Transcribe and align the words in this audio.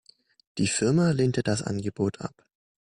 Die 0.57 0.65
Firma 0.65 1.11
lehnte 1.11 1.43
das 1.43 1.61
Angebot 1.61 2.21
ab. 2.21 2.43